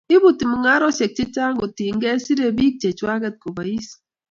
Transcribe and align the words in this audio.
iputi 0.15 0.43
mungaroshek 0.49 1.11
che 1.17 1.25
chang 1.33 1.55
kotinge 1.59 2.09
sire 2.23 2.47
pik 2.57 2.73
che 2.81 2.89
chwaget 2.97 3.35
kopais 3.43 3.87